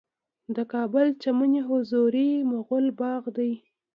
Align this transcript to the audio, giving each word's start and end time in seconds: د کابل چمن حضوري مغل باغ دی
د 0.55 0.57
کابل 0.73 1.07
چمن 1.21 1.51
حضوري 1.69 2.29
مغل 2.51 2.85
باغ 2.99 3.23
دی 3.37 3.51